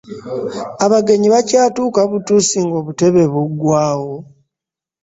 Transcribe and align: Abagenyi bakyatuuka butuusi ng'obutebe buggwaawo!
Abagenyi 0.85 1.27
bakyatuuka 1.33 2.01
butuusi 2.11 2.57
ng'obutebe 2.65 3.23
buggwaawo! 3.33 4.15